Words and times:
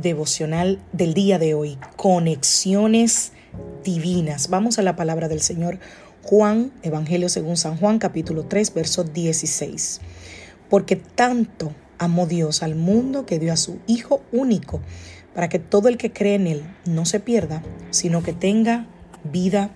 Devocional 0.00 0.80
del 0.92 1.12
día 1.14 1.38
de 1.38 1.54
hoy, 1.54 1.78
conexiones 1.96 3.32
divinas. 3.84 4.48
Vamos 4.48 4.78
a 4.78 4.82
la 4.82 4.96
palabra 4.96 5.28
del 5.28 5.40
Señor 5.40 5.78
Juan, 6.22 6.72
Evangelio 6.82 7.28
según 7.28 7.56
San 7.56 7.76
Juan, 7.76 7.98
capítulo 7.98 8.44
3, 8.44 8.74
verso 8.74 9.04
16. 9.04 10.00
Porque 10.70 10.96
tanto 10.96 11.72
amó 11.98 12.26
Dios 12.26 12.62
al 12.62 12.74
mundo 12.74 13.26
que 13.26 13.38
dio 13.38 13.52
a 13.52 13.56
su 13.56 13.78
Hijo 13.86 14.22
único, 14.32 14.80
para 15.34 15.48
que 15.48 15.58
todo 15.58 15.88
el 15.88 15.98
que 15.98 16.12
cree 16.12 16.36
en 16.36 16.46
Él 16.46 16.62
no 16.86 17.04
se 17.04 17.20
pierda, 17.20 17.62
sino 17.90 18.22
que 18.22 18.32
tenga 18.32 18.86
vida 19.24 19.70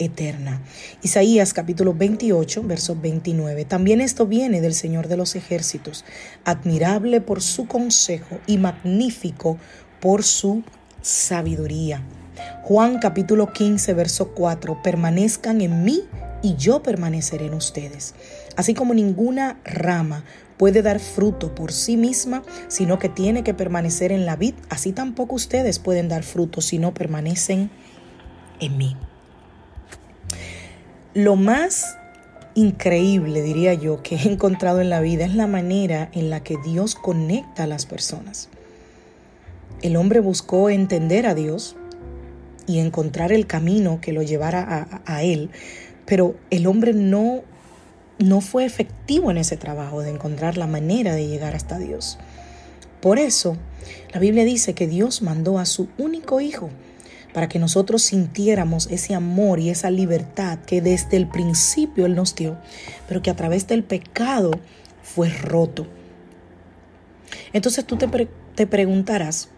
eterna. 0.00 0.60
Isaías 1.02 1.54
capítulo 1.54 1.94
28, 1.94 2.64
verso 2.64 2.96
29. 3.00 3.64
También 3.66 4.00
esto 4.00 4.26
viene 4.26 4.60
del 4.60 4.74
Señor 4.74 5.06
de 5.06 5.16
los 5.16 5.36
ejércitos, 5.36 6.04
admirable 6.44 7.20
por 7.20 7.42
su 7.42 7.66
consejo 7.68 8.40
y 8.46 8.58
magnífico 8.58 9.58
por 10.00 10.24
su 10.24 10.64
sabiduría. 11.02 12.02
Juan 12.62 12.98
capítulo 12.98 13.52
15, 13.52 13.94
verso 13.94 14.30
4. 14.30 14.82
Permanezcan 14.82 15.60
en 15.60 15.84
mí 15.84 16.02
y 16.42 16.56
yo 16.56 16.82
permaneceré 16.82 17.46
en 17.46 17.54
ustedes. 17.54 18.14
Así 18.56 18.74
como 18.74 18.94
ninguna 18.94 19.60
rama 19.64 20.24
puede 20.56 20.82
dar 20.82 21.00
fruto 21.00 21.54
por 21.54 21.72
sí 21.72 21.96
misma, 21.96 22.42
sino 22.68 22.98
que 22.98 23.08
tiene 23.08 23.44
que 23.44 23.54
permanecer 23.54 24.12
en 24.12 24.26
la 24.26 24.36
vid, 24.36 24.54
así 24.68 24.92
tampoco 24.92 25.34
ustedes 25.34 25.78
pueden 25.78 26.08
dar 26.08 26.22
fruto 26.22 26.60
si 26.60 26.78
no 26.78 26.92
permanecen 26.92 27.70
en 28.60 28.76
mí. 28.76 28.96
Lo 31.14 31.34
más 31.34 31.98
increíble, 32.54 33.42
diría 33.42 33.74
yo, 33.74 34.00
que 34.00 34.14
he 34.14 34.30
encontrado 34.30 34.80
en 34.80 34.90
la 34.90 35.00
vida 35.00 35.24
es 35.24 35.34
la 35.34 35.48
manera 35.48 36.08
en 36.12 36.30
la 36.30 36.44
que 36.44 36.56
Dios 36.64 36.94
conecta 36.94 37.64
a 37.64 37.66
las 37.66 37.84
personas. 37.84 38.48
El 39.82 39.96
hombre 39.96 40.20
buscó 40.20 40.70
entender 40.70 41.26
a 41.26 41.34
Dios 41.34 41.74
y 42.68 42.78
encontrar 42.78 43.32
el 43.32 43.48
camino 43.48 44.00
que 44.00 44.12
lo 44.12 44.22
llevara 44.22 44.86
a, 45.04 45.22
Él, 45.24 45.50
pero 46.06 46.36
el 46.50 46.68
hombre 46.68 46.92
no, 46.92 47.42
no 48.20 48.40
fue 48.40 48.64
efectivo 48.64 49.32
en 49.32 49.38
ese 49.38 49.56
trabajo 49.56 50.02
de 50.02 50.10
encontrar 50.10 50.56
la 50.56 50.68
manera 50.68 51.16
de 51.16 51.26
llegar 51.26 51.56
hasta 51.56 51.78
Dios. 51.78 52.18
Por 53.00 53.18
eso, 53.18 53.56
la 54.12 54.20
Biblia 54.20 54.44
dice 54.44 54.74
que 54.74 54.86
Dios 54.86 55.22
mandó 55.22 55.58
a 55.58 55.66
su 55.66 55.88
único 55.98 56.40
hijo 56.40 56.70
para 57.32 57.48
que 57.48 57.58
nosotros 57.58 58.02
sintiéramos 58.02 58.88
ese 58.90 59.14
amor 59.14 59.60
y 59.60 59.70
esa 59.70 59.90
libertad 59.90 60.58
que 60.60 60.80
desde 60.80 61.16
el 61.16 61.26
principio 61.26 62.06
Él 62.06 62.14
nos 62.14 62.34
dio, 62.34 62.58
pero 63.08 63.22
que 63.22 63.30
a 63.30 63.36
través 63.36 63.66
del 63.66 63.84
pecado 63.84 64.50
fue 65.02 65.28
roto. 65.28 65.86
Entonces 67.52 67.84
tú 67.84 67.96
te, 67.96 68.08
te 68.54 68.66
preguntarás, 68.66 69.48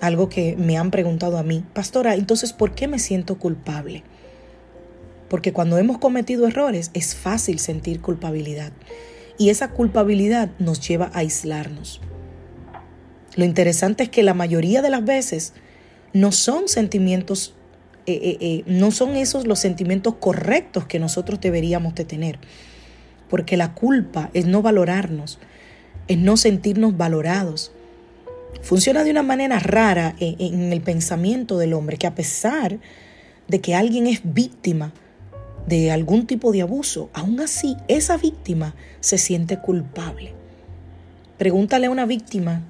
algo 0.00 0.28
que 0.28 0.56
me 0.56 0.78
han 0.78 0.90
preguntado 0.90 1.38
a 1.38 1.42
mí, 1.42 1.64
pastora, 1.72 2.14
entonces 2.14 2.52
¿por 2.52 2.74
qué 2.74 2.88
me 2.88 2.98
siento 2.98 3.38
culpable? 3.38 4.02
Porque 5.28 5.52
cuando 5.52 5.78
hemos 5.78 5.98
cometido 5.98 6.46
errores 6.46 6.90
es 6.94 7.14
fácil 7.14 7.58
sentir 7.58 8.00
culpabilidad 8.00 8.72
y 9.38 9.50
esa 9.50 9.70
culpabilidad 9.70 10.50
nos 10.58 10.86
lleva 10.86 11.06
a 11.06 11.18
aislarnos. 11.18 12.00
Lo 13.36 13.44
interesante 13.44 14.02
es 14.02 14.08
que 14.08 14.22
la 14.22 14.34
mayoría 14.34 14.82
de 14.82 14.90
las 14.90 15.04
veces 15.04 15.52
no 16.12 16.32
son 16.32 16.68
sentimientos, 16.68 17.54
eh, 18.06 18.20
eh, 18.22 18.38
eh, 18.40 18.62
no 18.66 18.90
son 18.90 19.16
esos 19.16 19.46
los 19.46 19.58
sentimientos 19.58 20.14
correctos 20.16 20.86
que 20.86 20.98
nosotros 20.98 21.40
deberíamos 21.40 21.94
de 21.94 22.04
tener. 22.04 22.38
Porque 23.28 23.56
la 23.56 23.74
culpa 23.74 24.30
es 24.34 24.46
no 24.46 24.62
valorarnos, 24.62 25.38
es 26.08 26.18
no 26.18 26.36
sentirnos 26.36 26.96
valorados. 26.96 27.72
Funciona 28.62 29.04
de 29.04 29.12
una 29.12 29.22
manera 29.22 29.60
rara 29.60 30.16
en 30.18 30.72
el 30.72 30.80
pensamiento 30.80 31.56
del 31.56 31.72
hombre, 31.72 31.96
que 31.96 32.08
a 32.08 32.14
pesar 32.16 32.80
de 33.46 33.60
que 33.60 33.76
alguien 33.76 34.08
es 34.08 34.20
víctima 34.24 34.92
de 35.66 35.92
algún 35.92 36.26
tipo 36.26 36.50
de 36.50 36.62
abuso, 36.62 37.10
aún 37.12 37.40
así 37.40 37.76
esa 37.86 38.16
víctima 38.16 38.74
se 38.98 39.18
siente 39.18 39.58
culpable. 39.60 40.32
Pregúntale 41.38 41.86
a 41.86 41.90
una 41.90 42.06
víctima 42.06 42.62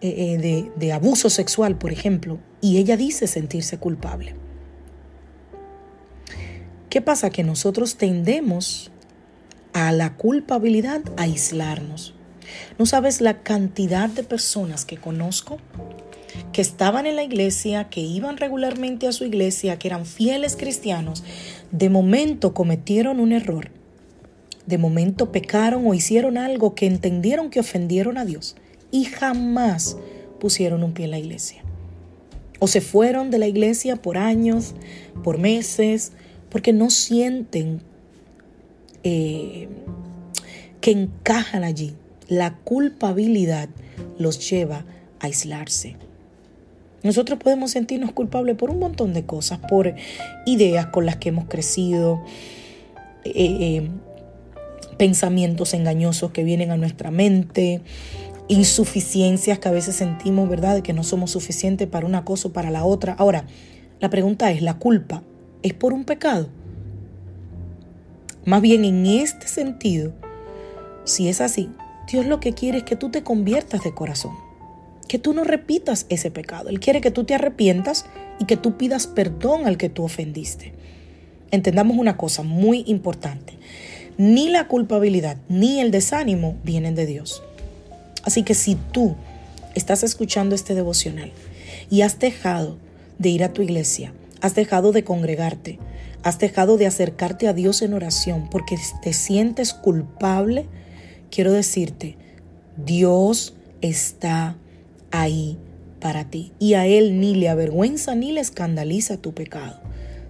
de, 0.00 0.70
de 0.76 0.92
abuso 0.92 1.30
sexual, 1.30 1.76
por 1.78 1.92
ejemplo, 1.92 2.38
y 2.60 2.78
ella 2.78 2.96
dice 2.96 3.26
sentirse 3.26 3.78
culpable. 3.78 4.34
¿Qué 6.90 7.00
pasa? 7.00 7.30
Que 7.30 7.42
nosotros 7.42 7.96
tendemos 7.96 8.90
a 9.72 9.92
la 9.92 10.16
culpabilidad 10.16 11.02
a 11.16 11.22
aislarnos. 11.22 12.14
No 12.78 12.86
sabes 12.86 13.20
la 13.20 13.42
cantidad 13.42 14.08
de 14.08 14.22
personas 14.22 14.84
que 14.84 14.96
conozco 14.96 15.58
que 16.52 16.62
estaban 16.62 17.06
en 17.06 17.16
la 17.16 17.22
iglesia, 17.22 17.88
que 17.88 18.00
iban 18.00 18.36
regularmente 18.36 19.06
a 19.06 19.12
su 19.12 19.24
iglesia, 19.24 19.78
que 19.78 19.88
eran 19.88 20.06
fieles 20.06 20.56
cristianos, 20.56 21.24
de 21.70 21.88
momento 21.88 22.54
cometieron 22.54 23.20
un 23.20 23.32
error, 23.32 23.70
de 24.66 24.78
momento 24.78 25.32
pecaron 25.32 25.86
o 25.86 25.94
hicieron 25.94 26.38
algo 26.38 26.74
que 26.74 26.86
entendieron 26.86 27.50
que 27.50 27.60
ofendieron 27.60 28.18
a 28.18 28.24
Dios 28.24 28.56
y 28.90 29.04
jamás 29.04 29.96
pusieron 30.40 30.82
un 30.82 30.92
pie 30.92 31.06
en 31.06 31.10
la 31.12 31.18
iglesia. 31.18 31.62
O 32.58 32.66
se 32.66 32.80
fueron 32.80 33.30
de 33.30 33.38
la 33.38 33.46
iglesia 33.46 33.96
por 33.96 34.16
años, 34.16 34.74
por 35.22 35.38
meses, 35.38 36.12
porque 36.48 36.72
no 36.72 36.90
sienten 36.90 37.82
eh, 39.02 39.68
que 40.80 40.90
encajan 40.90 41.64
allí. 41.64 41.94
La 42.28 42.56
culpabilidad 42.56 43.68
los 44.18 44.50
lleva 44.50 44.84
a 45.20 45.26
aislarse. 45.26 45.96
Nosotros 47.02 47.38
podemos 47.38 47.70
sentirnos 47.70 48.12
culpables 48.12 48.56
por 48.56 48.70
un 48.70 48.78
montón 48.78 49.12
de 49.12 49.24
cosas, 49.24 49.60
por 49.68 49.94
ideas 50.44 50.86
con 50.86 51.06
las 51.06 51.16
que 51.16 51.28
hemos 51.28 51.44
crecido, 51.44 52.20
eh, 53.24 53.32
eh, 53.34 53.88
pensamientos 54.96 55.74
engañosos 55.74 56.32
que 56.32 56.42
vienen 56.42 56.70
a 56.70 56.76
nuestra 56.76 57.10
mente, 57.10 57.82
insuficiencias 58.48 59.58
que 59.58 59.68
a 59.68 59.72
veces 59.72 59.96
sentimos, 59.96 60.48
¿verdad? 60.48 60.76
De 60.76 60.82
que 60.82 60.92
no 60.92 61.02
somos 61.02 61.32
suficientes 61.32 61.88
para 61.88 62.06
una 62.06 62.24
cosa 62.24 62.48
o 62.48 62.52
para 62.52 62.70
la 62.70 62.84
otra. 62.84 63.14
Ahora, 63.14 63.46
la 64.00 64.10
pregunta 64.10 64.50
es, 64.50 64.62
¿la 64.62 64.74
culpa 64.74 65.22
es 65.62 65.74
por 65.74 65.92
un 65.92 66.04
pecado? 66.04 66.48
Más 68.44 68.62
bien 68.62 68.84
en 68.84 69.06
este 69.06 69.48
sentido, 69.48 70.12
si 71.04 71.28
es 71.28 71.40
así, 71.40 71.70
Dios 72.10 72.26
lo 72.26 72.38
que 72.38 72.52
quiere 72.52 72.78
es 72.78 72.84
que 72.84 72.94
tú 72.94 73.10
te 73.10 73.24
conviertas 73.24 73.82
de 73.82 73.92
corazón, 73.92 74.32
que 75.08 75.18
tú 75.18 75.32
no 75.32 75.42
repitas 75.42 76.06
ese 76.08 76.30
pecado. 76.30 76.68
Él 76.68 76.78
quiere 76.78 77.00
que 77.00 77.10
tú 77.10 77.24
te 77.24 77.34
arrepientas 77.34 78.06
y 78.38 78.44
que 78.44 78.56
tú 78.56 78.76
pidas 78.76 79.08
perdón 79.08 79.66
al 79.66 79.76
que 79.76 79.88
tú 79.88 80.04
ofendiste. 80.04 80.72
Entendamos 81.50 81.96
una 81.96 82.16
cosa 82.16 82.42
muy 82.42 82.84
importante. 82.86 83.54
Ni 84.18 84.48
la 84.48 84.68
culpabilidad 84.68 85.38
ni 85.48 85.80
el 85.80 85.90
desánimo 85.90 86.56
vienen 86.62 86.94
de 86.94 87.06
Dios. 87.06 87.42
Así 88.26 88.42
que 88.42 88.54
si 88.54 88.74
tú 88.74 89.14
estás 89.76 90.02
escuchando 90.02 90.54
este 90.54 90.74
devocional 90.74 91.32
y 91.88 92.02
has 92.02 92.18
dejado 92.18 92.76
de 93.18 93.30
ir 93.30 93.44
a 93.44 93.52
tu 93.52 93.62
iglesia, 93.62 94.12
has 94.40 94.56
dejado 94.56 94.90
de 94.90 95.04
congregarte, 95.04 95.78
has 96.24 96.40
dejado 96.40 96.76
de 96.76 96.86
acercarte 96.86 97.46
a 97.46 97.52
Dios 97.52 97.82
en 97.82 97.94
oración 97.94 98.50
porque 98.50 98.76
te 99.00 99.12
sientes 99.12 99.72
culpable, 99.72 100.66
quiero 101.30 101.52
decirte, 101.52 102.16
Dios 102.76 103.54
está 103.80 104.56
ahí 105.12 105.56
para 106.00 106.28
ti 106.28 106.52
y 106.58 106.74
a 106.74 106.86
Él 106.86 107.20
ni 107.20 107.36
le 107.36 107.48
avergüenza 107.48 108.16
ni 108.16 108.32
le 108.32 108.40
escandaliza 108.40 109.18
tu 109.18 109.34
pecado. 109.34 109.80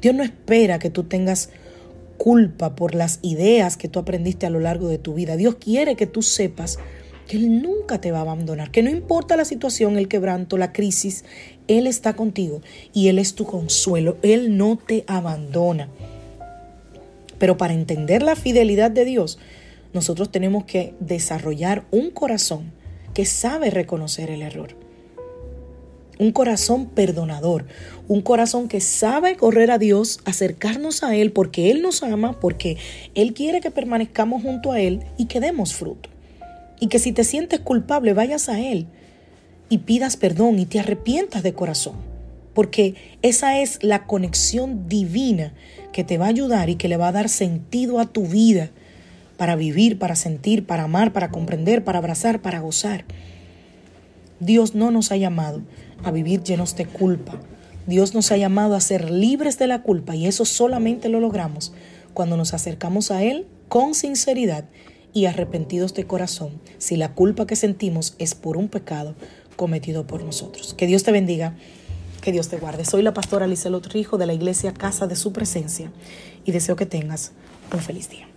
Dios 0.00 0.14
no 0.14 0.22
espera 0.22 0.78
que 0.78 0.88
tú 0.88 1.04
tengas 1.04 1.50
culpa 2.16 2.74
por 2.74 2.94
las 2.94 3.18
ideas 3.20 3.76
que 3.76 3.88
tú 3.88 3.98
aprendiste 3.98 4.46
a 4.46 4.50
lo 4.50 4.60
largo 4.60 4.88
de 4.88 4.96
tu 4.96 5.12
vida. 5.12 5.36
Dios 5.36 5.56
quiere 5.56 5.94
que 5.94 6.06
tú 6.06 6.22
sepas 6.22 6.78
que 7.32 7.38
Él 7.38 7.62
nunca 7.62 7.98
te 7.98 8.12
va 8.12 8.18
a 8.18 8.22
abandonar, 8.22 8.70
que 8.70 8.82
no 8.82 8.90
importa 8.90 9.38
la 9.38 9.46
situación, 9.46 9.96
el 9.96 10.06
quebranto, 10.06 10.58
la 10.58 10.70
crisis, 10.70 11.24
Él 11.66 11.86
está 11.86 12.12
contigo 12.12 12.60
y 12.92 13.08
Él 13.08 13.18
es 13.18 13.34
tu 13.34 13.46
consuelo, 13.46 14.18
Él 14.20 14.58
no 14.58 14.76
te 14.76 15.04
abandona. 15.06 15.88
Pero 17.38 17.56
para 17.56 17.72
entender 17.72 18.22
la 18.22 18.36
fidelidad 18.36 18.90
de 18.90 19.06
Dios, 19.06 19.38
nosotros 19.94 20.30
tenemos 20.30 20.64
que 20.64 20.92
desarrollar 21.00 21.86
un 21.90 22.10
corazón 22.10 22.70
que 23.14 23.24
sabe 23.24 23.70
reconocer 23.70 24.28
el 24.28 24.42
error. 24.42 24.76
Un 26.18 26.32
corazón 26.32 26.90
perdonador, 26.90 27.64
un 28.08 28.20
corazón 28.20 28.68
que 28.68 28.82
sabe 28.82 29.36
correr 29.36 29.70
a 29.70 29.78
Dios, 29.78 30.20
acercarnos 30.26 31.02
a 31.02 31.16
Él 31.16 31.32
porque 31.32 31.70
Él 31.70 31.80
nos 31.80 32.02
ama, 32.02 32.38
porque 32.40 32.76
Él 33.14 33.32
quiere 33.32 33.62
que 33.62 33.70
permanezcamos 33.70 34.42
junto 34.42 34.72
a 34.72 34.80
Él 34.80 35.00
y 35.16 35.28
que 35.28 35.40
demos 35.40 35.72
fruto. 35.72 36.11
Y 36.82 36.88
que 36.88 36.98
si 36.98 37.12
te 37.12 37.22
sientes 37.22 37.60
culpable, 37.60 38.12
vayas 38.12 38.48
a 38.48 38.58
Él 38.58 38.88
y 39.68 39.78
pidas 39.78 40.16
perdón 40.16 40.58
y 40.58 40.66
te 40.66 40.80
arrepientas 40.80 41.44
de 41.44 41.52
corazón. 41.52 41.94
Porque 42.54 42.96
esa 43.22 43.60
es 43.60 43.78
la 43.84 44.04
conexión 44.04 44.88
divina 44.88 45.54
que 45.92 46.02
te 46.02 46.18
va 46.18 46.24
a 46.24 46.30
ayudar 46.30 46.70
y 46.70 46.74
que 46.74 46.88
le 46.88 46.96
va 46.96 47.06
a 47.06 47.12
dar 47.12 47.28
sentido 47.28 48.00
a 48.00 48.06
tu 48.06 48.26
vida 48.26 48.70
para 49.36 49.54
vivir, 49.54 50.00
para 50.00 50.16
sentir, 50.16 50.66
para 50.66 50.82
amar, 50.82 51.12
para 51.12 51.30
comprender, 51.30 51.84
para 51.84 51.98
abrazar, 51.98 52.42
para 52.42 52.58
gozar. 52.58 53.04
Dios 54.40 54.74
no 54.74 54.90
nos 54.90 55.12
ha 55.12 55.16
llamado 55.16 55.62
a 56.02 56.10
vivir 56.10 56.42
llenos 56.42 56.74
de 56.74 56.86
culpa. 56.86 57.40
Dios 57.86 58.12
nos 58.12 58.32
ha 58.32 58.36
llamado 58.36 58.74
a 58.74 58.80
ser 58.80 59.08
libres 59.08 59.56
de 59.56 59.68
la 59.68 59.82
culpa 59.82 60.16
y 60.16 60.26
eso 60.26 60.44
solamente 60.44 61.08
lo 61.08 61.20
logramos 61.20 61.72
cuando 62.12 62.36
nos 62.36 62.54
acercamos 62.54 63.12
a 63.12 63.22
Él 63.22 63.46
con 63.68 63.94
sinceridad 63.94 64.64
y 65.12 65.26
arrepentidos 65.26 65.94
de 65.94 66.06
corazón 66.06 66.60
si 66.78 66.96
la 66.96 67.14
culpa 67.14 67.46
que 67.46 67.56
sentimos 67.56 68.14
es 68.18 68.34
por 68.34 68.56
un 68.56 68.68
pecado 68.68 69.14
cometido 69.56 70.06
por 70.06 70.24
nosotros. 70.24 70.74
Que 70.74 70.86
Dios 70.86 71.02
te 71.02 71.12
bendiga, 71.12 71.56
que 72.20 72.32
Dios 72.32 72.48
te 72.48 72.58
guarde. 72.58 72.84
Soy 72.84 73.02
la 73.02 73.14
pastora 73.14 73.46
Lizelot 73.46 73.86
Rijo 73.88 74.18
de 74.18 74.26
la 74.26 74.34
iglesia 74.34 74.72
Casa 74.72 75.06
de 75.06 75.16
Su 75.16 75.32
Presencia 75.32 75.92
y 76.44 76.52
deseo 76.52 76.76
que 76.76 76.86
tengas 76.86 77.32
un 77.72 77.80
feliz 77.80 78.08
día. 78.08 78.31